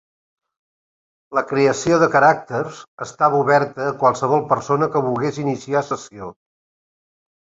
[1.37, 6.31] La creació de caràcters estava oberta a qualsevol persona que volgués iniciar sessió.